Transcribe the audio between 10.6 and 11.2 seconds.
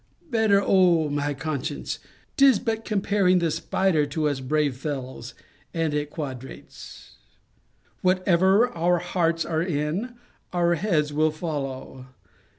heads